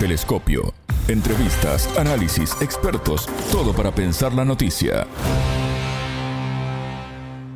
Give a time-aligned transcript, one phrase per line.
[0.00, 0.72] Telescopio.
[1.08, 5.06] Entrevistas, análisis, expertos, todo para pensar la noticia.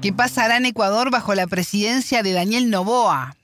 [0.02, 3.34] ¿Qué pasará en Ecuador bajo la presidencia de Daniel Novoa?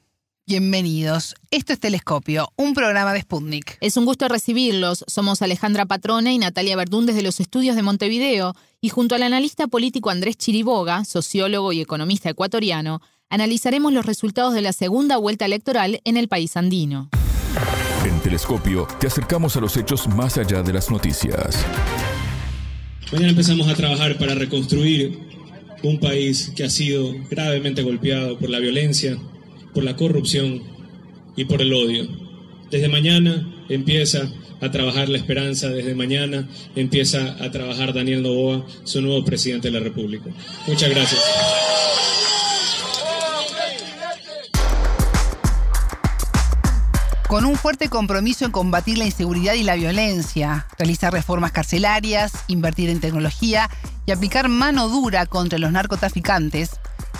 [0.46, 1.34] Bienvenidos.
[1.50, 3.78] Esto es Telescopio, un programa de Sputnik.
[3.80, 5.02] Es un gusto recibirlos.
[5.06, 9.66] Somos Alejandra Patrone y Natalia Verdún desde los estudios de Montevideo y junto al analista
[9.66, 16.02] político Andrés Chiriboga, sociólogo y economista ecuatoriano, analizaremos los resultados de la segunda vuelta electoral
[16.04, 17.08] en el país andino.
[18.40, 21.62] Telescopio te acercamos a los hechos más allá de las noticias.
[23.12, 25.18] Mañana empezamos a trabajar para reconstruir
[25.82, 29.18] un país que ha sido gravemente golpeado por la violencia,
[29.74, 30.62] por la corrupción
[31.36, 32.08] y por el odio.
[32.70, 39.02] Desde mañana empieza a trabajar la esperanza, desde mañana empieza a trabajar Daniel Novoa, su
[39.02, 40.30] nuevo presidente de la República.
[40.66, 41.20] Muchas gracias.
[47.30, 52.90] Con un fuerte compromiso en combatir la inseguridad y la violencia, realizar reformas carcelarias, invertir
[52.90, 53.70] en tecnología
[54.04, 56.70] y aplicar mano dura contra los narcotraficantes,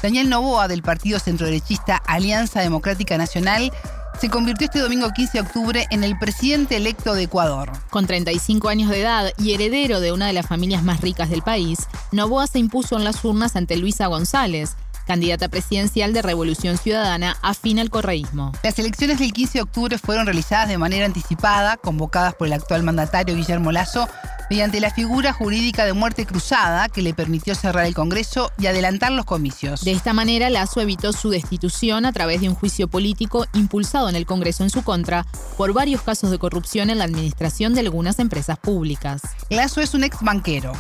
[0.03, 3.73] Daniel Novoa del partido centroderechista Alianza Democrática Nacional
[4.21, 7.71] se convirtió este domingo 15 de octubre en el presidente electo de Ecuador.
[7.91, 11.43] Con 35 años de edad y heredero de una de las familias más ricas del
[11.43, 11.79] país,
[12.11, 14.75] Novoa se impuso en las urnas ante Luisa González,
[15.11, 18.53] candidata presidencial de Revolución Ciudadana afín al correísmo.
[18.63, 22.85] Las elecciones del 15 de octubre fueron realizadas de manera anticipada, convocadas por el actual
[22.85, 24.09] mandatario Guillermo Lazo,
[24.51, 29.11] mediante la figura jurídica de muerte cruzada que le permitió cerrar el Congreso y adelantar
[29.11, 29.81] los comicios.
[29.81, 34.15] De esta manera, Lazo evitó su destitución a través de un juicio político impulsado en
[34.15, 38.21] el Congreso en su contra por varios casos de corrupción en la administración de algunas
[38.21, 39.23] empresas públicas.
[39.49, 40.73] Lazo es un ex banquero.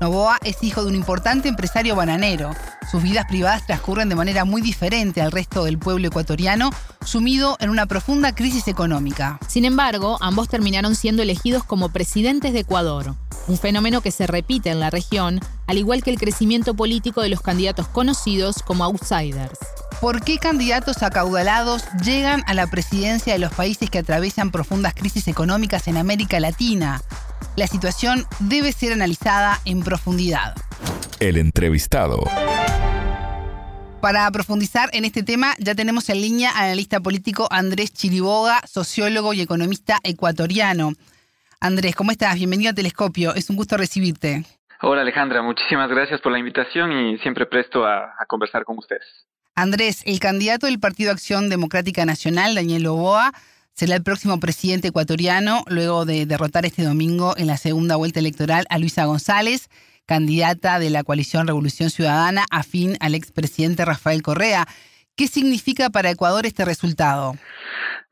[0.00, 2.50] Novoa es hijo de un importante empresario bananero.
[2.90, 6.70] Sus vidas privadas transcurren de manera muy diferente al resto del pueblo ecuatoriano,
[7.04, 9.38] sumido en una profunda crisis económica.
[9.48, 13.14] Sin embargo, ambos terminaron siendo elegidos como presidentes de Ecuador,
[13.48, 17.28] un fenómeno que se repite en la región, al igual que el crecimiento político de
[17.28, 19.58] los candidatos conocidos como outsiders.
[20.00, 25.26] ¿Por qué candidatos acaudalados llegan a la presidencia de los países que atraviesan profundas crisis
[25.26, 27.00] económicas en América Latina?
[27.56, 30.54] La situación debe ser analizada en profundidad.
[31.18, 32.22] El entrevistado.
[34.00, 39.32] Para profundizar en este tema, ya tenemos en línea al analista político Andrés Chiriboga, sociólogo
[39.32, 40.92] y economista ecuatoriano.
[41.58, 42.36] Andrés, ¿cómo estás?
[42.36, 43.34] Bienvenido a Telescopio.
[43.34, 44.44] Es un gusto recibirte.
[44.80, 49.26] Hola Alejandra, muchísimas gracias por la invitación y siempre presto a, a conversar con ustedes.
[49.60, 53.32] Andrés, el candidato del Partido Acción Democrática Nacional, Daniel Oboa,
[53.72, 58.66] será el próximo presidente ecuatoriano luego de derrotar este domingo en la segunda vuelta electoral
[58.70, 59.68] a Luisa González,
[60.06, 64.64] candidata de la coalición Revolución Ciudadana afín al expresidente Rafael Correa.
[65.16, 67.34] ¿Qué significa para Ecuador este resultado?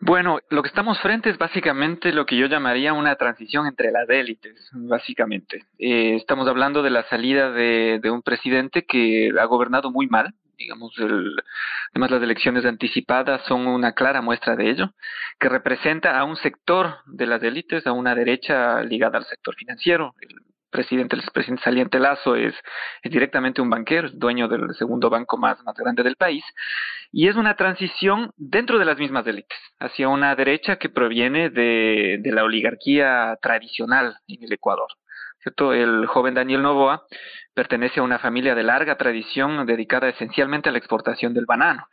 [0.00, 4.10] Bueno, lo que estamos frente es básicamente lo que yo llamaría una transición entre las
[4.10, 5.62] élites, básicamente.
[5.78, 10.34] Eh, estamos hablando de la salida de, de un presidente que ha gobernado muy mal,
[10.56, 11.34] digamos, el,
[11.92, 14.90] además las elecciones anticipadas son una clara muestra de ello,
[15.38, 20.14] que representa a un sector de las élites, a una derecha ligada al sector financiero.
[20.20, 20.36] El
[20.70, 22.54] presidente, el presidente saliente Lazo es,
[23.02, 26.44] es directamente un banquero, es dueño del segundo banco más, más grande del país,
[27.12, 32.18] y es una transición dentro de las mismas élites, hacia una derecha que proviene de,
[32.20, 34.88] de la oligarquía tradicional en el Ecuador.
[35.46, 35.72] ¿Cierto?
[35.72, 37.04] El joven Daniel Novoa
[37.54, 41.86] pertenece a una familia de larga tradición dedicada esencialmente a la exportación del banano.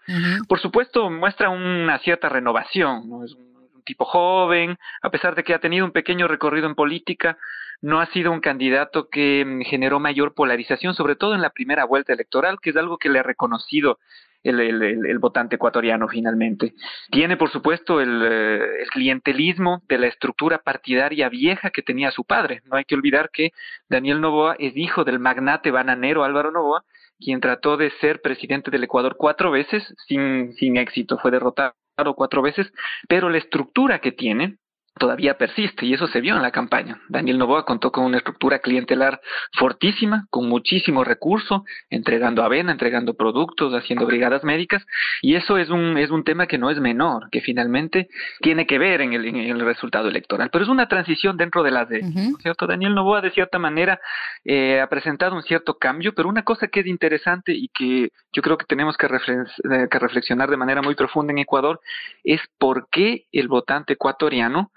[0.47, 3.23] Por supuesto, muestra una cierta renovación, ¿no?
[3.23, 6.73] Es un, un tipo joven, a pesar de que ha tenido un pequeño recorrido en
[6.73, 7.37] política,
[7.79, 11.85] no ha sido un candidato que mm, generó mayor polarización, sobre todo en la primera
[11.85, 13.99] vuelta electoral, que es algo que le ha reconocido
[14.43, 16.73] el, votante ecuatoriano finalmente.
[17.09, 22.25] Tiene, por supuesto, el, eh, el clientelismo de la estructura partidaria vieja que tenía su
[22.25, 22.61] padre.
[22.65, 23.51] No hay que olvidar que
[23.89, 26.83] Daniel Novoa es hijo del magnate bananero Álvaro Novoa,
[27.19, 31.17] quien trató de ser presidente del Ecuador cuatro veces sin, sin éxito.
[31.19, 31.73] Fue derrotado
[32.15, 32.71] cuatro veces,
[33.07, 34.57] pero la estructura que tiene
[34.97, 36.99] todavía persiste y eso se vio en la campaña.
[37.09, 39.21] Daniel Novoa contó con una estructura clientelar
[39.57, 44.85] fortísima, con muchísimo recurso, entregando avena, entregando productos, haciendo brigadas médicas
[45.21, 48.07] y eso es un es un tema que no es menor, que finalmente
[48.41, 50.49] tiene que ver en el, en el resultado electoral.
[50.51, 52.37] Pero es una transición dentro de las de, Ujú.
[52.41, 52.67] ¿cierto?
[52.67, 53.99] Daniel Novoa de cierta manera
[54.43, 58.41] eh, ha presentado un cierto cambio, pero una cosa que es interesante y que yo
[58.41, 61.79] creo que tenemos que, reflex eh, que reflexionar de manera muy profunda en Ecuador
[62.23, 64.71] es por qué el votante ecuatoriano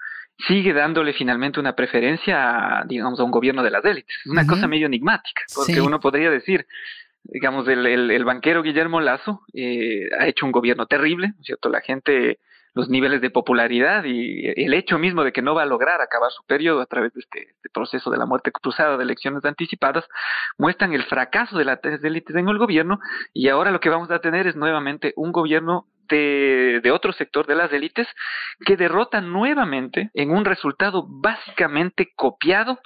[0.47, 4.15] sigue dándole finalmente una preferencia, a, digamos, a un gobierno de las élites.
[4.25, 5.79] Es una cosa medio enigmática, porque Sí.
[5.79, 6.67] uno podría decir,
[7.23, 11.45] digamos, el, el, el banquero Guillermo Lazo eh, ha hecho un gobierno terrible, ¿no es
[11.45, 11.69] ¿cierto?
[11.69, 12.39] La gente
[12.73, 16.29] los niveles de popularidad y el hecho mismo de que no va a lograr acabar
[16.29, 20.05] su periodo a través de este, este proceso de la muerte cruzada de elecciones anticipadas,
[20.59, 22.99] muestran el fracaso de las élites en el gobierno
[23.33, 27.55] y ahora lo que vamos a tener es nuevamente un gobierno de, otro sector de
[27.55, 28.07] las élites
[28.65, 32.79] que derrota nuevamente en un resultado básicamente copiado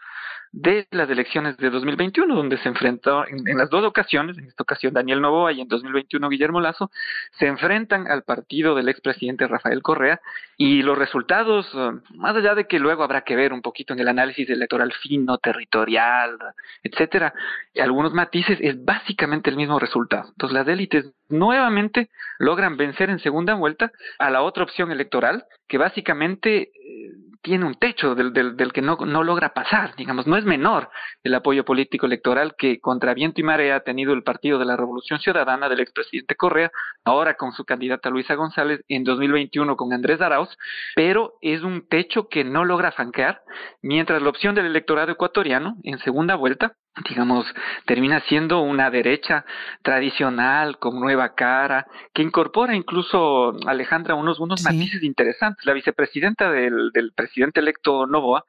[0.54, 4.94] de las elecciones de 2021, donde se enfrentó en, las dos ocasiones, en esta ocasión
[4.94, 6.92] Daniel Novoa y en 2021 Guillermo Lazo,
[7.40, 10.20] se enfrentan al partido del expresidente Rafael Correa
[10.58, 14.00] y los resultados, eh, más allá de que luego habrá que ver un poquito en
[14.00, 16.38] el análisis electoral fino, territorial,
[16.84, 17.34] etcétera,
[17.80, 20.30] algunos matices, es básicamente el mismo resultado.
[20.30, 22.10] Entonces las élites nuevamente
[22.40, 27.76] logran vencer en segunda vuelta a la otra opción electoral, que básicamente eh, tiene un
[27.76, 30.90] techo del, del, del que no, no, logra pasar, digamos, no es menor
[31.24, 34.78] el apoyo político electoral que contra viento y marea ha tenido el Partido de la
[34.78, 36.72] Revolución Ciudadana del expresidente Correa,
[37.04, 40.50] ahora con su candidata Luisa González, en 2021 con Andrés Arauz,
[40.96, 43.42] pero es un techo que no logra franquear,
[43.82, 46.76] mientras la opción del electorado ecuatoriano en segunda vuelta
[47.08, 47.46] digamos,
[47.86, 49.46] termina siendo una derecha
[49.82, 55.66] tradicional, con nueva cara, que incorpora incluso, Alejandra, unos, unos matices interesantes.
[55.66, 58.46] La vicepresidenta del, del presidente electo Novoa,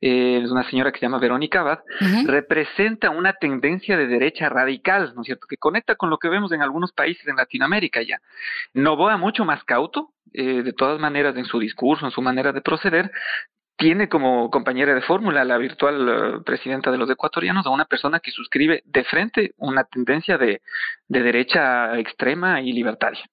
[0.00, 1.78] eh, es una señora que se llama Verónica Abad,
[2.26, 6.52] representa una tendencia de derecha radical, ¿no es cierto?, que conecta con lo que vemos
[6.52, 8.20] en algunos países en Latinoamérica ya.
[8.74, 12.60] Novoa mucho más cauto, eh, de todas maneras, en su discurso, en su manera de
[12.60, 13.10] proceder,
[13.76, 18.20] tiene como compañera de fórmula la virtual eh, presidenta de los ecuatorianos a una persona
[18.20, 20.62] que suscribe de frente una tendencia de,
[21.08, 23.28] de derecha extrema y libertaria.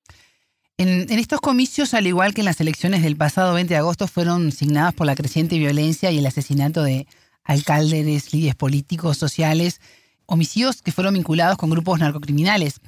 [0.78, 4.08] En, en, estos comicios, al igual que en las elecciones del pasado 20 de agosto,
[4.08, 7.08] fueron signadas por la creciente violencia y el asesinato de
[7.44, 9.80] alcaldes, líderes políticos, sociales,
[10.26, 12.82] homicidios que fueron vinculados con grupos narcocriminales.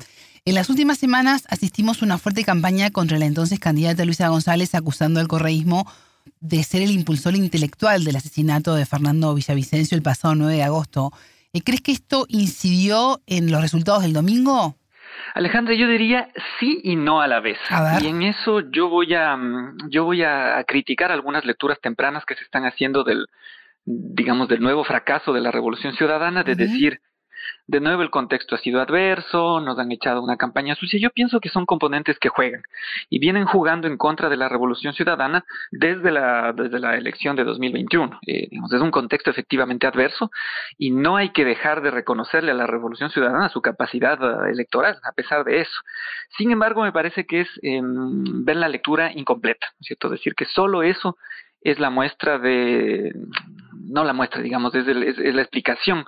[0.45, 4.75] En las últimas semanas asistimos a una fuerte campaña contra la entonces candidata Luisa González
[4.75, 5.87] acusando al correísmo
[6.39, 11.11] de ser el impulsor intelectual del asesinato de Fernando Villavicencio el pasado 9 de agosto.
[11.53, 14.75] Eh, ¿Crees que esto incidió en los resultados del domingo?
[15.33, 16.29] Alejandra, yo diría
[16.59, 17.57] sí y no a la vez.
[18.01, 22.35] y en eso yo voy a mm, yo voy a criticar algunas lecturas tempranas que
[22.35, 23.27] se están haciendo del
[23.85, 27.01] digamos del nuevo fracaso de la Revolución Ciudadana de decir
[27.67, 30.99] de nuevo el contexto ha sido adverso, nos han echado una campaña sucia.
[30.99, 32.61] Yo pienso que son componentes que juegan
[33.09, 37.43] y vienen jugando en contra de la revolución ciudadana desde la, desde la elección de
[37.43, 38.19] 2021.
[38.27, 40.29] Eh, es un contexto efectivamente adverso
[40.77, 44.99] y no hay que dejar de reconocerle a la revolución ciudadana su capacidad eh, electoral,
[45.03, 45.79] a pesar de eso.
[46.37, 50.09] Sin embargo, me parece que es em, ver la lectura incompleta, ¿cierto?
[50.09, 51.17] Decir que solo eso
[51.61, 53.11] es la muestra de,
[53.87, 56.05] no la muestra, digamos, es, la explicación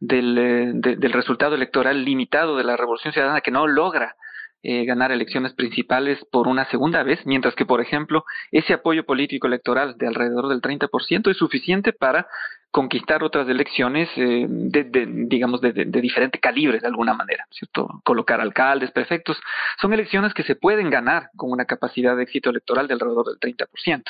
[0.00, 4.16] del, eh, del, resultado electoral limitado de la Revolución Ciudadana que no logra
[4.62, 9.46] eh, ganar elecciones principales por una segunda vez, mientras que, por ejemplo, ese apoyo político
[9.46, 12.26] electoral de alrededor del 30% es suficiente para
[12.70, 17.88] conquistar otras elecciones eh, de, digamos de, de, diferente calibre de alguna manera, ¿cierto?
[18.04, 19.40] Colocar alcaldes, prefectos,
[19.80, 23.38] son elecciones que se pueden ganar con una capacidad de éxito electoral de alrededor del
[23.38, 24.02] 30%.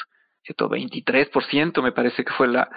[0.56, 2.69] 23% me parece que fue la,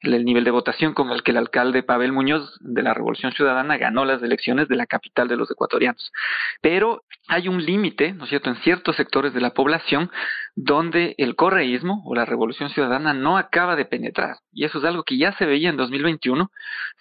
[0.00, 3.76] el, nivel de votación con el que el alcalde Pavel Muñoz de la Revolución Ciudadana
[3.76, 6.12] ganó las elecciones de la capital de los ecuatorianos.
[6.60, 10.10] Pero hay un límite, ¿no es cierto?, en ciertos sectores de la población
[10.56, 14.36] donde el correísmo o la Revolución Ciudadana no acaba de penetrar.
[14.52, 16.50] Y eso es algo que ya se veía en 2021,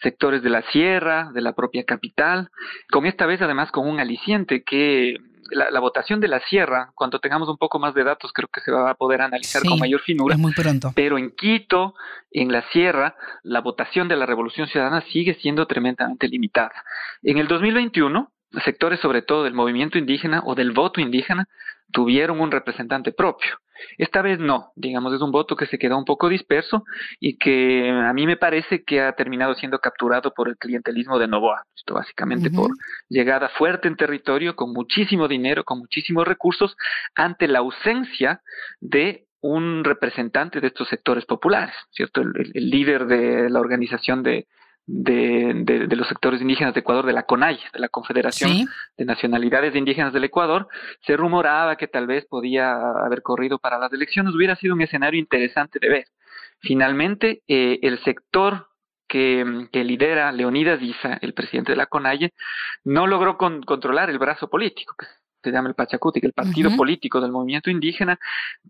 [0.02, 2.50] sectores de la sierra, de la propia capital,
[2.92, 5.18] con esta vez además con un aliciente que
[5.52, 8.72] la, votación de la sierra, cuando tengamos un poco más de datos, creo que se
[8.72, 10.38] va a poder analizar con mayor finura.
[10.38, 10.92] muy pronto.
[10.96, 11.96] Pero en Quito,
[12.32, 16.84] en la sierra, la votación de la Revolución Ciudadana sigue siendo tremendamente limitada.
[17.24, 18.32] En el 2021,
[18.64, 21.48] sectores sobre todo del movimiento indígena o del voto indígena
[21.92, 23.58] tuvieron un representante propio.
[23.98, 26.84] Esta vez no, digamos, es un voto que se quedó un poco disperso
[27.20, 31.28] y que a mí me parece que ha terminado siendo capturado por el clientelismo de
[31.28, 32.72] Novoa, esto básicamente por
[33.08, 36.76] llegada fuerte en territorio, con muchísimo dinero, con muchísimos recursos,
[37.16, 38.42] ante la ausencia
[38.80, 42.22] de un representante de estos sectores populares, ¿cierto?
[42.22, 44.48] el líder de la organización de,
[44.92, 45.54] de,
[45.88, 48.68] de, los sectores indígenas de Ecuador, de la CONAI, de la Confederación
[48.98, 50.68] de Nacionalidades Indígenas del Ecuador,
[51.06, 52.72] se rumoraba que tal vez podía
[53.06, 56.06] haber corrido para las elecciones, hubiera sido un escenario interesante de ver.
[56.60, 58.70] Finalmente, eh, el sector
[59.08, 62.34] que, que, lidera Leonidas Issa, el presidente de la CONAIE,
[62.84, 64.96] no logró controlar el brazo político,
[65.42, 68.20] se llama el Pachacuti, el partido político del movimiento indígena,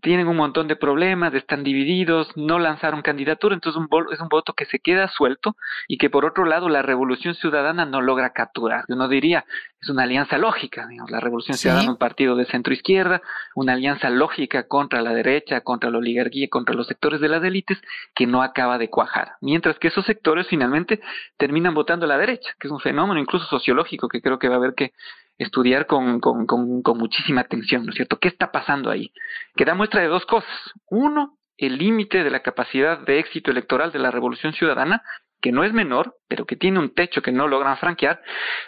[0.00, 4.52] tienen un montón de problemas, están divididos, no lanzaron candidatura, entonces un es un voto
[4.52, 5.56] que se queda suelto
[5.88, 8.84] y que por otro lado la revolución ciudadana no logra capturar.
[8.88, 9.44] Uno diría,
[9.80, 13.22] es una alianza lógica, digamos, la revolución ciudadana, un partido de centro izquierda,
[13.54, 17.78] una alianza lógica contra la derecha, contra la oligarquía, contra los sectores de las élites,
[18.14, 19.32] que no acaba de cuajar.
[19.40, 21.00] Mientras que esos sectores finalmente
[21.36, 24.54] terminan votando a la derecha, que es un fenómeno incluso sociológico que creo que va
[24.54, 24.92] a haber que
[25.40, 28.18] estudiar con, con, con, muchísima atención, ¿no es cierto?
[28.18, 29.10] ¿Qué está pasando ahí?
[29.56, 30.50] Que da muestra de dos cosas.
[30.90, 35.02] Uno, el límite de la capacidad de éxito electoral de la revolución ciudadana,
[35.40, 38.20] que no es menor, pero que tiene un techo que no logran franquear,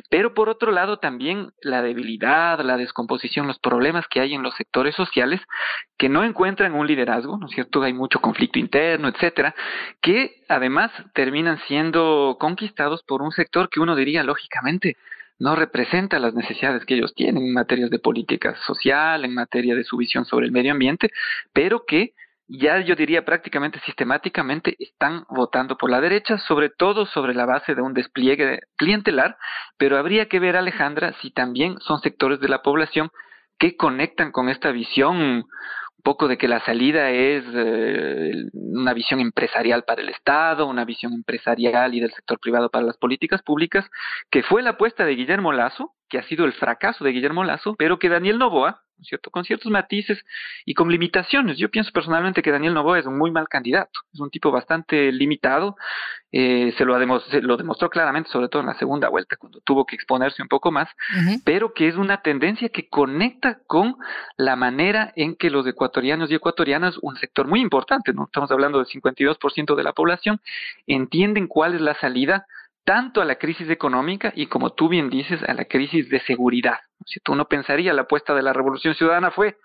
[0.09, 4.55] pero por otro lado también la debilidad, la descomposición, los problemas que hay en los
[4.55, 5.43] sectores sociales
[5.99, 7.83] que no encuentran un liderazgo, ¿no es cierto?
[7.83, 9.55] Hay mucho conflicto interno, etcétera,
[10.01, 14.97] que además terminan siendo conquistados por un sector que uno diría lógicamente
[15.39, 19.85] no representa las necesidades que ellos tienen en materia de política social, en materia de
[19.85, 21.11] su visión sobre el medio ambiente,
[21.53, 22.15] pero que
[22.49, 27.75] ya yo diría prácticamente sistemáticamente están votando por la derecha, sobre todo sobre la base
[27.75, 29.37] de un despliegue clientelar,
[29.79, 33.11] pero habría que ver, Alejandra, si también son sectores de la población
[33.59, 35.45] que conectan con esta visión
[36.03, 41.13] poco de que la salida es eh, una visión empresarial para el Estado, una visión
[41.13, 43.89] empresarial y del sector privado para las políticas públicas,
[44.31, 47.75] que fue la apuesta de Guillermo Lazo, que ha sido el fracaso de Guillermo Lazo,
[47.75, 49.31] pero que Daniel Novoa, ¿cierto?
[49.31, 50.23] Con ciertos matices
[50.67, 51.57] y con limitaciones.
[51.57, 55.11] Yo pienso personalmente que Daniel Novoa es un muy mal candidato, es un tipo bastante
[55.11, 55.75] limitado,
[56.31, 59.97] eh, se, lo lo demostró claramente, sobre todo en la segunda vuelta, cuando tuvo que
[59.97, 60.91] exponerse un poco más,
[61.47, 63.97] pero que es una tendencia que conecta con
[64.37, 68.25] la manera en que los ecuatorianos y ecuatorianas, un sector muy importante, ¿no?
[68.25, 70.43] Estamos hablando del 52% de la población,
[70.87, 72.47] entienden cuál es la salida
[72.85, 76.79] tanto a la crisis económica y como tú bien dices, a la crisis de seguridad.
[77.07, 79.57] Si tú no pensaría, la apuesta de la Revolución Ciudadana fue,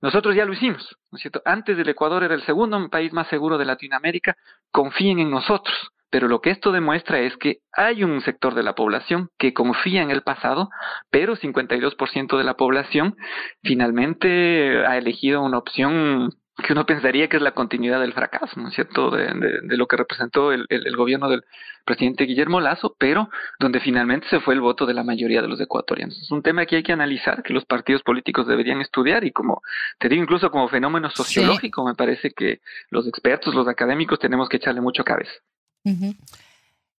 [0.00, 1.40] nosotros ya lo hicimos, ¿no es cierto?
[1.44, 4.36] Antes del Ecuador era el segundo país más seguro de Latinoamérica,
[4.70, 5.74] confíen en nosotros.
[6.10, 10.00] Pero lo que esto demuestra es que hay un sector de la población que confía
[10.00, 10.68] en el pasado,
[11.10, 13.16] pero 52% de la población
[13.64, 16.30] finalmente ha elegido una opción
[16.62, 19.26] que uno pensaría que es la continuidad del fracaso, ¿no es cierto?, de,
[19.62, 21.44] de, lo que representó el, el, gobierno del
[21.84, 25.60] presidente Guillermo Lazo, pero donde finalmente se fue el voto de la mayoría de los
[25.60, 26.16] ecuatorianos.
[26.20, 29.62] Es un tema que hay que analizar, que los partidos políticos deberían estudiar y como
[29.98, 34.58] te digo, incluso como fenómeno sociológico, me parece que los expertos, los académicos tenemos que
[34.58, 35.32] echarle mucho cabeza.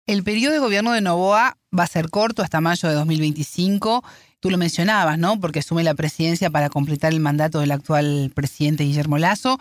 [0.06, 4.04] El periodo de gobierno de Novoa va a ser corto hasta mayo de 2025
[4.46, 5.40] Tú lo mencionabas, ¿no?
[5.40, 9.60] Porque asume la presidencia para completar el mandato del actual presidente Guillermo Lazo,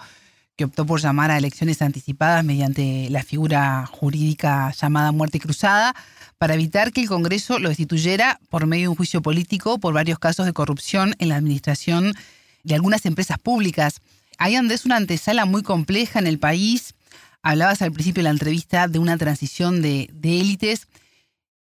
[0.57, 5.97] que optó por llamar a elecciones anticipadas mediante la figura jurídica llamada muerte cruzada,
[6.37, 10.19] para evitar que el Congreso lo destituyera por medio de un juicio político por varios
[10.19, 12.13] casos de corrupción en la administración
[12.63, 14.03] de algunas empresas públicas.
[14.37, 16.95] Hay Andrés una antesala muy compleja en el país.
[17.43, 20.89] Hablabas al principio de la entrevista de una transición de, de élites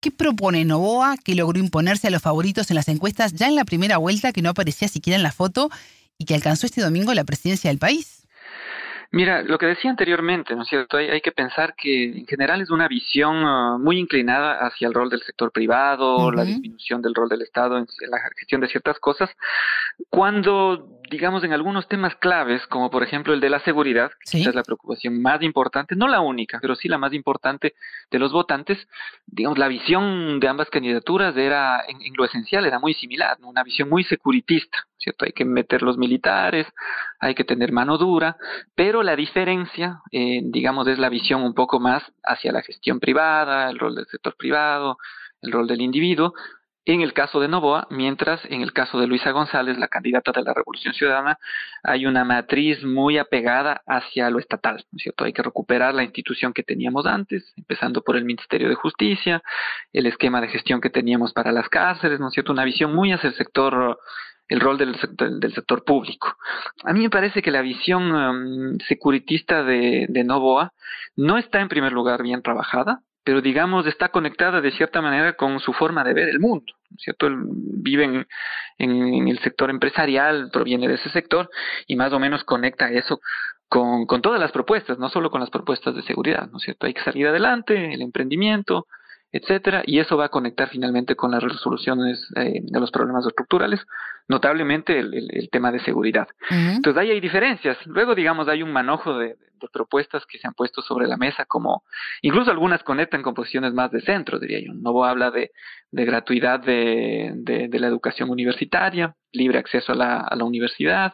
[0.00, 3.66] ¿Qué propone Novoa que logró imponerse a los favoritos en las encuestas ya en la
[3.66, 5.71] primera vuelta que no aparecía siquiera en la foto
[6.16, 8.20] y que alcanzó este domingo la presidencia del país?
[9.12, 10.97] Mira, lo que decía anteriormente, ¿no es cierto?
[10.97, 15.11] Hay, que pensar que en general es una visión ah, muy inclinada hacia el rol
[15.11, 19.29] del sector privado, la disminución del rol del Estado en, la gestión de ciertas cosas,
[20.11, 24.55] cuando, digamos, en algunos temas claves, como por ejemplo el de la seguridad, que es
[24.55, 27.75] la preocupación más importante, no la única, pero sí la más importante
[28.12, 28.79] de los votantes,
[29.26, 33.88] digamos, la visión de ambas candidaturas era, en, lo esencial, era muy similar, una visión
[33.88, 35.25] muy securitista, ¿cierto?
[35.25, 36.66] Hay que meter los militares,
[37.19, 38.37] hay que tener mano dura,
[38.75, 43.71] pero la diferencia, eh, digamos, es la visión un poco más hacia la gestión privada,
[43.71, 44.99] el rol del sector privado,
[45.42, 46.35] el rol del individuo,
[46.87, 50.42] en el caso de Novoa, mientras en el caso de Luisa González, la candidata de
[50.42, 51.38] la Revolución Ciudadana,
[51.83, 55.25] hay una matriz muy apegada hacia lo estatal, ¿no es cierto?
[55.25, 59.42] Hay que recuperar la institución que teníamos antes, empezando por el Ministerio de Justicia,
[59.92, 62.52] el esquema de gestión que teníamos para las cárceles, ¿no es cierto?
[62.52, 63.99] Una visión muy hacia el sector
[64.50, 64.97] el rol del,
[65.40, 66.37] del, sector público.
[66.85, 70.73] A mí me parece que la visión um, securitista de, de Novoa
[71.16, 75.61] no está en primer lugar bien trabajada, pero digamos está conectada de cierta manera con
[75.61, 77.28] su forma de ver el mundo, ¿cierto?
[77.28, 78.26] Él vive en,
[78.78, 81.49] en, el sector empresarial, proviene de ese sector
[81.87, 83.21] y más o menos conecta eso
[83.69, 86.87] con, con todas las propuestas, no solo con las propuestas de seguridad, ¿no es cierto?
[86.87, 88.88] Hay que salir adelante, el emprendimiento,
[89.33, 93.81] etcétera, y eso va a conectar finalmente con las resoluciones eh, de los problemas estructurales,
[94.29, 96.29] notablemente el, tema de seguridad.
[96.51, 97.77] Entonces ahí hay diferencias.
[97.87, 99.37] Luego, digamos, hay un manojo de,
[99.73, 101.85] propuestas que se han puesto sobre la mesa, como
[102.23, 104.73] incluso algunas conectan con posiciones más de centro, diría yo.
[104.73, 105.51] Novo habla de,
[105.93, 111.13] gratuidad de, de, la educación universitaria, libre acceso a la, a la universidad.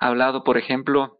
[0.00, 1.18] Ha hablado, por ejemplo,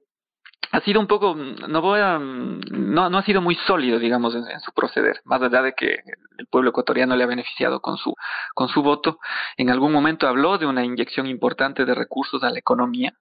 [0.72, 4.60] ha sido un poco, no voy a, no, no ha sido muy sólido, digamos, en,
[4.60, 6.00] su proceder, más allá de que
[6.38, 8.14] el pueblo ecuatoriano le ha beneficiado con su,
[8.54, 9.18] con su voto.
[9.56, 13.14] En algún momento habló de una inyección importante de recursos a la economía,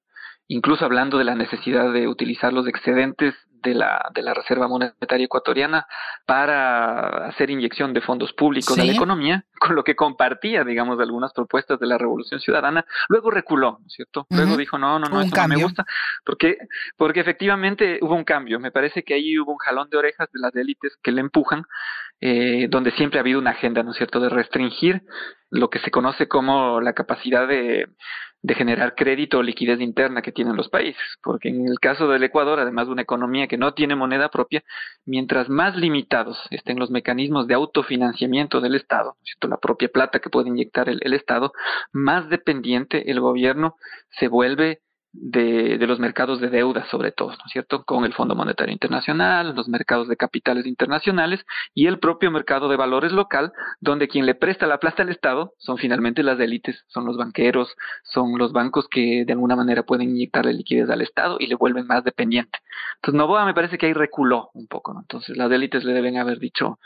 [0.48, 3.34] incluso hablando de la necesidad de utilizar los excedentes
[3.66, 5.88] de la, de la Reserva Monetaria Ecuatoriana
[6.26, 11.34] para hacer inyección de fondos públicos a la economía, con lo que compartía, digamos, algunas
[11.34, 12.86] propuestas de la Revolución Ciudadana.
[13.10, 14.28] Luego reculó, ¿cierto?
[14.30, 15.86] Luego dijo, no, no, no, esto no me gusta,
[16.24, 16.58] porque,
[16.96, 18.60] porque efectivamente hubo un cambio.
[18.60, 21.66] Me parece que ahí hubo un jalón de orejas de las élites que le empujan,
[22.22, 25.02] eh, donde siempre ha habido una agenda, ¿no es cierto?, de restringir
[25.50, 27.88] lo que se conoce como la capacidad de,
[28.46, 32.24] de generar crédito o liquidez interna que tienen los países, porque en el caso del
[32.24, 34.64] Ecuador, además de una economía que no tiene moneda propia,
[35.06, 40.50] mientras más limitados estén los mecanismos de autofinanciamiento del Estado, la propia plata que puede
[40.50, 41.52] inyectar el, el Estado,
[41.92, 43.76] más dependiente el gobierno
[44.10, 44.82] se vuelve
[45.18, 47.84] de, de, los mercados de deuda, sobre todo, ¿no es cierto?
[47.84, 52.76] Con el Fondo Monetario Internacional, los mercados de capitales internacionales y el propio mercado de
[52.76, 57.06] valores local, donde quien le presta la plata al Estado son finalmente las élites, son
[57.06, 61.48] los banqueros, son los bancos que de alguna manera pueden inyectarle liquidez al Estado y
[61.48, 62.60] le vuelven más dependiente.
[62.96, 65.02] Entonces, Novoa me parece que ahí reculó un poco, ¿no?
[65.02, 66.80] Entonces, las élites le deben haber dicho,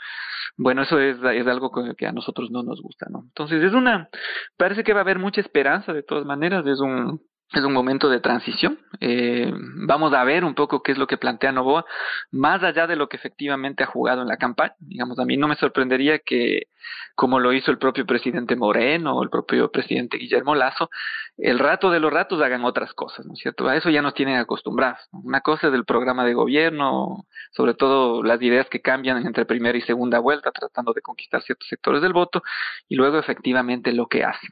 [0.56, 3.22] bueno, eso es, es algo que a nosotros no nos gusta, ¿no?
[3.24, 4.08] Entonces, es una,
[4.56, 7.20] parece que va a haber mucha esperanza de todas maneras, es un,
[7.52, 8.78] es un momento de transición.
[9.00, 9.52] Eh,
[9.86, 11.84] vamos a ver un poco qué es lo que plantea Novoa,
[12.30, 14.74] más allá de lo que efectivamente ha jugado en la campaña.
[14.78, 16.68] Digamos, a mí no me sorprendería que,
[17.16, 20.90] como lo hizo el propio presidente Moreno o el propio presidente Guillermo Lazo,
[21.38, 23.68] el rato de los ratos hagan otras cosas, ¿no es cierto?
[23.68, 25.00] A eso ya nos tienen acostumbrados.
[25.12, 29.76] Una cosa es el programa de gobierno, sobre todo las ideas que cambian entre primera
[29.76, 32.42] y segunda vuelta, tratando de conquistar ciertos sectores del voto,
[32.88, 34.50] y luego efectivamente lo que hacen.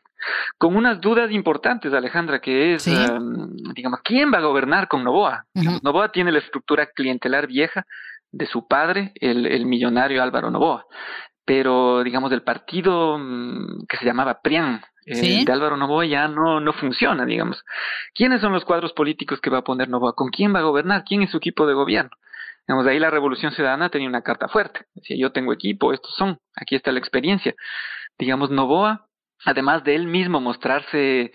[0.56, 5.44] Con unas dudas importantes, Alejandra, que es, em, digamos, ¿quién va a gobernar con Novoa?
[5.82, 7.86] Novoa tiene la estructura clientelar vieja
[8.30, 10.84] de su padre, el, millonario Álvaro Novoa,
[11.44, 16.60] pero, digamos, el partido mm, que se llamaba PRIAN, eh, de Álvaro Novoa ya no,
[16.60, 17.64] no funciona, digamos.
[18.14, 20.12] ¿Quiénes son los cuadros políticos que va a poner Novoa?
[20.14, 21.04] ¿Con quién va a gobernar?
[21.04, 22.10] ¿Quién es su equipo de gobierno?
[22.66, 24.84] Digamos, ahí la Revolución Ciudadana tenía una carta fuerte.
[24.94, 27.54] Decía, yo tengo equipo, estos son, aquí está la experiencia.
[28.18, 29.07] Digamos, Novoa
[29.44, 31.32] además de él mismo mostrarse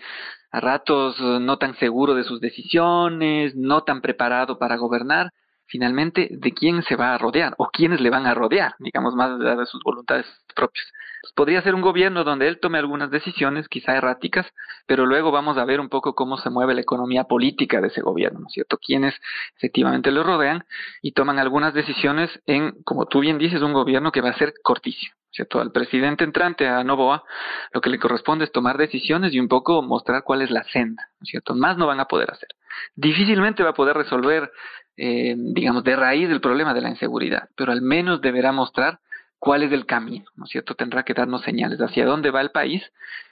[0.50, 5.30] a ratos eh, no tan seguro de sus decisiones, no tan preparado para gobernar,
[5.66, 9.30] finalmente de quién se va a rodear o quiénes le van a rodear, digamos más
[9.40, 10.86] allá de sus voluntades propias.
[11.34, 14.46] podría ser un gobierno donde él tome algunas decisiones, quizá erráticas,
[14.86, 18.02] pero luego vamos a ver un poco cómo se mueve la economía política de ese
[18.02, 18.78] gobierno, ¿no es cierto?
[18.78, 19.14] Quienes
[19.56, 20.64] efectivamente lo rodean
[21.02, 24.52] y toman algunas decisiones en, como tú bien dices, un gobierno que va a ser
[24.62, 25.14] cortísimo.
[25.34, 25.60] ¿Cierto?
[25.60, 27.24] Al presidente entrante, a Novoa,
[27.72, 31.08] lo que le corresponde es tomar decisiones y un poco mostrar cuál es la senda,
[31.22, 31.54] cierto?
[31.54, 32.48] Más no van a poder hacer.
[32.94, 34.50] Difícilmente va a poder resolver,
[34.96, 39.00] eh, digamos, de raíz el problema de la inseguridad, pero al menos deberá mostrar
[39.38, 40.74] cuál es el camino, ¿no cierto?
[40.74, 42.82] Tendrá que darnos señales hacia dónde va el país,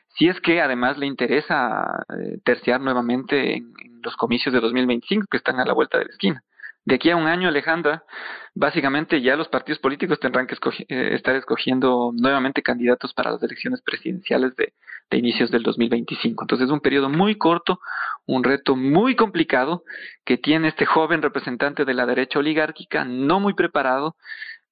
[0.09, 5.27] si es que además le interesa eh, terciar nuevamente en, en los comicios de 2025
[5.31, 6.43] que están a la vuelta de la esquina.
[6.85, 8.05] De aquí a un año, Alejandra,
[8.55, 10.57] básicamente ya los partidos políticos tendrán que
[10.88, 14.73] eh, estar escogiendo nuevamente candidatos para las elecciones presidenciales de,
[15.11, 16.42] de inicios del 2025.
[16.42, 17.81] Entonces es un periodo muy corto,
[18.27, 19.85] un reto muy complicado
[20.25, 24.16] que tiene este joven representante de la derecha oligárquica, no muy preparado,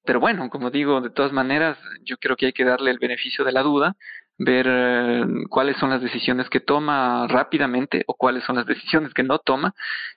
[0.03, 3.45] pero bueno, como digo, de todas maneras, yo creo que hay que darle el beneficio
[3.45, 3.95] de la duda
[4.43, 9.23] ver eh, cuáles son las decisiones que toma rápidamente o cuáles son las decisiones que
[9.23, 9.73] no toma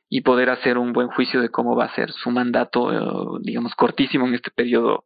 [0.09, 3.75] y poder hacer un buen juicio de cómo va a ser su mandato, eh, digamos,
[3.75, 5.05] cortísimo en este periodo.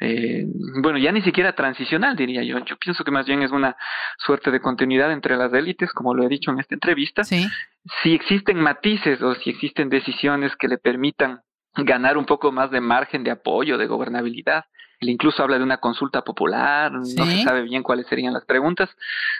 [0.00, 0.46] Eh,
[0.82, 2.58] bueno, ya ni siquiera transicional, diría yo.
[2.64, 3.76] Yo pienso que más bien es una
[4.18, 7.22] suerte de continuidad entre las élites, como lo he dicho en esta entrevista.
[7.24, 11.40] Si existen matices o si existen decisiones que le permitan
[11.74, 14.64] ganar un poco más de margen de apoyo, de gobernabilidad,
[15.00, 18.90] él incluso habla de una consulta popular, no se sabe bien cuáles serían las preguntas.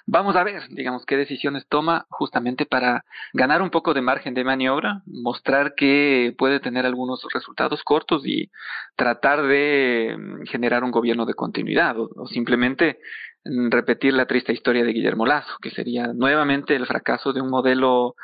[0.07, 4.43] Vamos a ver, digamos, qué decisiones toma justamente para ganar un poco de margen de
[4.43, 8.51] maniobra, mostrar que puede tener algunos resultados cortos y
[8.97, 12.99] tratar de mm, generar un gobierno de continuidad o, simplemente
[13.45, 17.51] mm, repetir la triste historia de Guillermo Lazo, que sería nuevamente el fracaso de un
[17.51, 18.15] modelo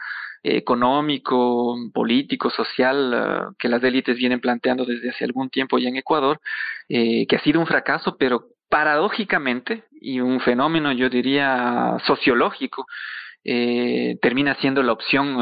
[0.55, 5.97] económico, político, social eh, que las élites vienen planteando desde hace algún tiempo ya en
[5.97, 6.41] Ecuador,
[6.89, 12.87] eh, que ha sido un fracaso, pero paradójicamente, y un fenómeno yo diría sociológico,
[13.45, 15.37] eh, termina siendo la opción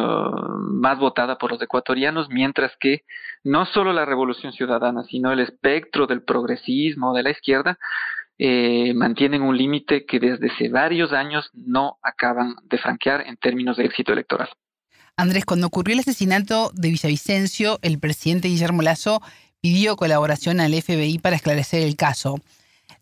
[0.80, 3.00] más votada por los ecuatorianos, mientras que
[3.42, 7.78] no solo la revolución ciudadana, sino el espectro del progresismo, de la izquierda,
[8.36, 13.76] eh, mantienen un límite que desde hace varios años no acaban de franquear en términos
[13.76, 14.48] de éxito electoral.
[15.16, 19.22] Andrés, cuando ocurrió el asesinato de Villavicencio, el presidente Guillermo Lazo
[19.60, 22.40] pidió colaboración al FBI para esclarecer el caso.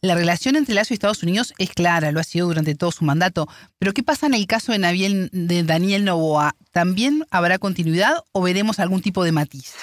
[0.02, 3.04] La relación entre Lazo y Estados Unidos es clara, lo ha sido durante todo su
[3.04, 3.46] mandato.
[3.78, 6.52] Pero ¿qué pasa en el caso de, de Daniel Novoa?
[6.72, 9.74] ¿También habrá continuidad o veremos algún tipo de matiz?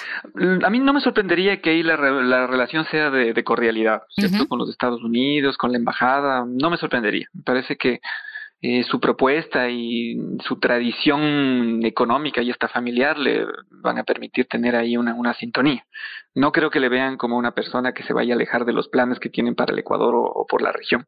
[0.62, 4.46] A mí no me sorprendería que ahí la, relación sea de, cordialidad, ¿cierto?
[4.46, 7.26] Con los Estados Unidos, con la embajada, no me sorprendería.
[7.32, 8.00] Me parece que
[8.62, 14.76] eh, su propuesta y su tradición económica y hasta familiar le van a permitir tener
[14.76, 15.86] ahí una, una sintonía.
[16.34, 18.88] No creo que le vean como una persona que se vaya a alejar de los
[18.88, 21.06] planes que tienen para el Ecuador o, por la región.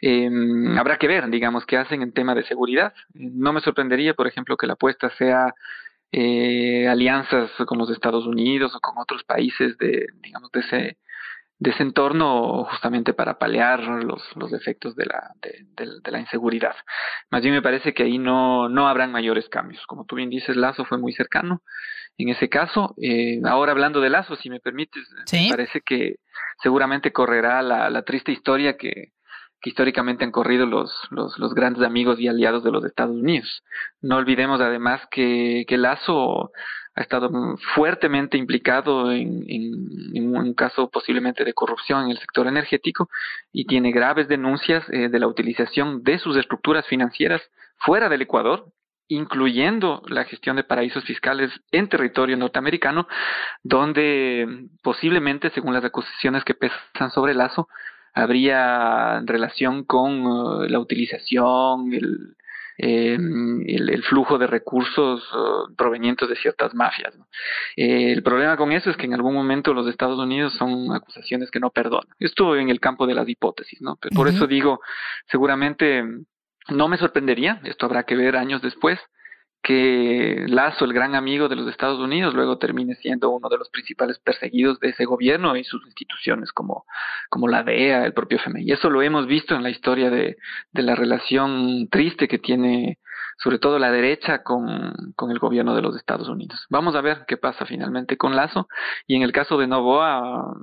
[0.00, 0.30] Eh,
[0.78, 2.94] habrá que ver, digamos, qué hacen en tema de seguridad.
[3.12, 5.54] No me sorprendería, por ejemplo, que la apuesta sea
[6.10, 10.98] eh, alianzas con los Estados Unidos o con otros países de, digamos, de ese
[11.64, 16.76] de ese entorno justamente para paliar los, los efectos de la, de, la inseguridad.
[17.30, 19.84] Más bien me parece que ahí no, no habrán mayores cambios.
[19.86, 21.62] Como tú bien dices, Lazo fue muy cercano
[22.18, 22.94] en ese caso.
[23.00, 26.16] Eh, ahora hablando de Lazo, si me permites, me parece que
[26.62, 29.12] seguramente correrá la, la triste historia que,
[29.62, 33.64] que históricamente han corrido los, los, los, grandes amigos y aliados de los Estados Unidos.
[34.02, 36.52] No olvidemos además que, que Lazo
[36.96, 43.08] ha estado fuertemente implicado en, un caso posiblemente de corrupción en el sector energético
[43.52, 47.42] y tiene graves denuncias eh, de la utilización de sus estructuras financieras
[47.78, 48.66] fuera del Ecuador
[49.08, 53.06] incluyendo la gestión de paraísos fiscales en territorio norteamericano,
[53.62, 57.68] donde posiblemente, según las acusaciones que pesan sobre el Lazo,
[58.14, 62.34] habría relación con uh, la utilización, el,
[62.78, 67.14] eh, el, flujo de recursos uh, provenientes de ciertas mafias.
[67.76, 71.50] Eh, el problema con eso es que en algún momento los Estados Unidos son acusaciones
[71.50, 72.08] que no perdonan.
[72.18, 73.98] Esto en el campo de las hipótesis, ¿no?
[74.14, 74.80] Por eso digo,
[75.26, 76.04] seguramente
[76.68, 78.98] no me sorprendería, esto habrá que ver años después,
[79.64, 83.70] que Lazo, el gran amigo de los Estados Unidos, luego termine siendo uno de los
[83.70, 86.84] principales perseguidos de ese gobierno y sus instituciones como,
[87.30, 88.62] como la DEA, el propio FMI.
[88.62, 90.36] Y eso lo hemos visto en la historia de,
[90.72, 92.98] de la relación triste que tiene
[93.38, 96.66] sobre todo la derecha con, con el gobierno de los Estados Unidos.
[96.68, 98.68] Vamos a ver qué pasa finalmente con Lazo.
[99.06, 100.54] Y en el caso de Novoa,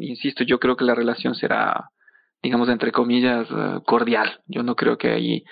[0.00, 1.90] insisto, yo creo que la relación será
[2.46, 4.40] digamos, entre comillas, eh, cordial.
[4.46, 5.44] Yo no creo que ahí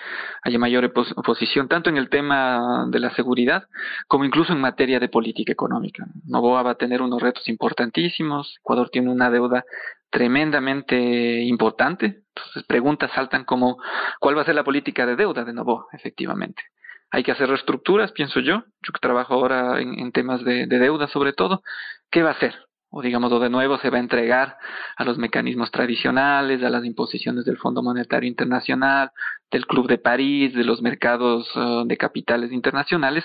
[0.43, 3.67] haya mayor oposición, tanto en el tema de la seguridad
[4.07, 6.05] como incluso en materia de política económica.
[6.25, 8.55] Novoa va a tener unos retos importantísimos.
[8.61, 9.65] Ecuador tiene una deuda
[10.09, 12.21] tremendamente importante.
[12.33, 13.77] Entonces, preguntas saltan como,
[14.21, 16.63] ¿cuál va a ser la política de deuda de Novoa, efectivamente?
[17.11, 18.63] Hay que hacer reestructuras, pienso yo.
[18.81, 21.61] Yo que trabajo ahora en, temas de deuda sobre todo.
[22.09, 22.55] ¿Qué va a hacer?
[22.97, 24.57] O digamos, o de nuevo se va a entregar
[24.95, 29.11] a los mecanismos tradicionales, a las imposiciones del Fondo Monetario Internacional,
[29.51, 33.23] del Club de París, de los mercados uh, de capitales internacionales,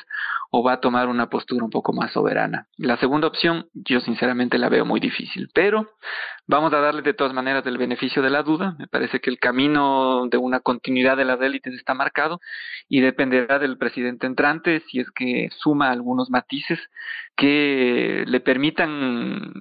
[0.51, 2.67] o va a tomar una postura un poco más soberana.
[2.77, 5.89] La segunda opción, yo sinceramente la veo muy difícil, pero
[6.47, 8.75] vamos a darle de todas maneras el beneficio de la duda.
[8.79, 12.41] Me parece que el camino de una continuidad de las élites está marcado
[12.89, 16.81] y dependerá del presidente entrante si es que suma algunos matices
[17.37, 19.53] que le permitan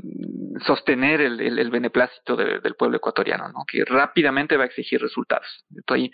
[0.66, 3.64] sostener el, beneplácito del pueblo ecuatoriano, ¿no?
[3.68, 5.66] que rápidamente va a exigir resultados.
[5.88, 6.12] Hay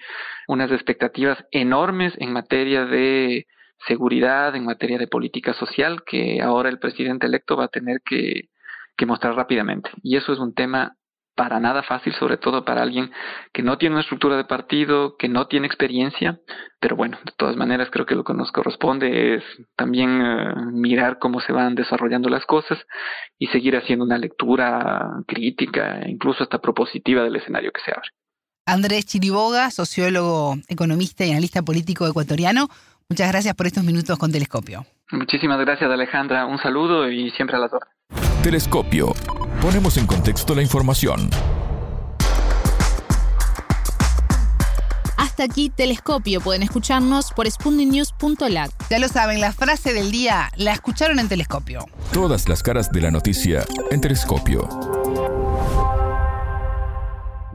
[0.47, 3.47] unas expectativas enormes en materia de
[3.87, 8.49] seguridad, en materia de política social, que ahora el presidente electo va a tener que,
[8.97, 9.89] que mostrar rápidamente.
[10.01, 10.95] Y eso es un tema
[11.35, 13.11] para nada fácil, sobre todo para alguien
[13.51, 16.39] que no tiene una estructura de partido, que no tiene experiencia,
[16.79, 19.43] pero bueno, de todas maneras creo que lo que nos corresponde es
[19.75, 22.79] también eh, mirar cómo se van desarrollando las cosas
[23.37, 28.09] y seguir haciendo una lectura crítica, incluso hasta propositiva del escenario que se abre.
[28.65, 32.67] Andrés Chiriboga, sociólogo, economista y analista político ecuatoriano,
[33.09, 34.85] muchas gracias por estos minutos con Telescopio.
[35.11, 37.89] Muchísimas gracias Alejandra, un saludo y siempre a las horas.
[38.41, 39.13] Telescopio
[39.65, 41.27] Ponemos en contexto la información.
[45.17, 46.39] Hasta aquí Telescopio.
[46.39, 48.69] Pueden escucharnos por spundinews.lat.
[48.91, 51.87] Ya lo saben, la frase del día la escucharon en Telescopio.
[52.13, 54.69] Todas las caras de la noticia en Telescopio.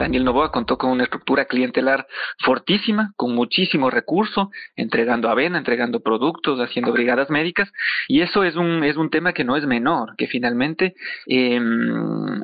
[0.01, 2.07] Daniel Novoa contó con una estructura clientelar
[2.43, 7.71] fortísima, con muchísimo recurso, entregando avena, entregando productos, haciendo brigadas médicas,
[8.09, 10.95] y eso es un, es un tema que no es menor, que finalmente
[11.27, 12.41] em,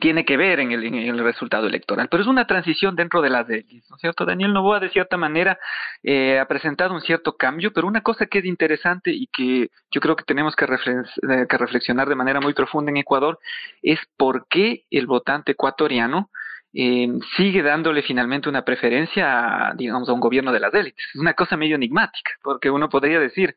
[0.00, 2.08] tiene que ver en el, resultado electoral.
[2.10, 4.24] Pero es una transición dentro de las élites, ¿no es cierto?
[4.24, 5.60] Daniel Novoa, de cierta manera,
[6.02, 10.00] eh, ha presentado un cierto cambio, pero una cosa que es interesante y que yo
[10.00, 13.38] creo que tenemos que, eh, que reflexionar de manera muy profunda en Ecuador
[13.82, 16.30] es por qué el votante ecuatoriano
[16.78, 17.08] eh,
[17.38, 21.06] sigue dándole finalmente una preferencia, a, digamos, a un gobierno de las élites.
[21.14, 23.56] Es una cosa medio enigmática, porque uno podría decir,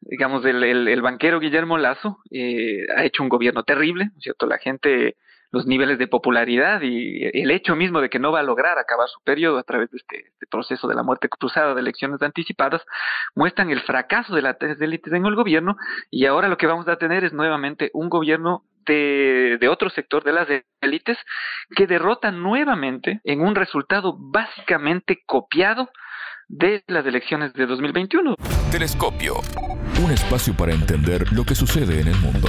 [0.00, 4.46] digamos, el, el, banquero Guillermo Lazo eh, ha hecho un gobierno terrible, ¿cierto?
[4.46, 5.16] La gente,
[5.54, 9.08] los niveles de popularidad y el hecho mismo de que no va a lograr acabar
[9.08, 12.82] su periodo a través de este, este proceso de la muerte cruzada de elecciones anticipadas,
[13.36, 15.76] muestran el fracaso de las élites en el gobierno
[16.10, 20.32] y ahora lo que vamos a tener es nuevamente un gobierno de, otro sector de
[20.32, 20.48] las
[20.80, 21.16] élites
[21.76, 25.88] que derrotan nuevamente en un resultado básicamente copiado
[26.48, 28.34] de las elecciones de 2021.
[28.72, 29.36] Telescopio.
[30.04, 32.48] Un espacio para entender lo que sucede en el mundo.